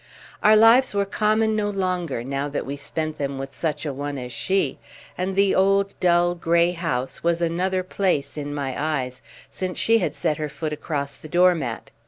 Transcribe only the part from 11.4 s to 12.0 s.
mat.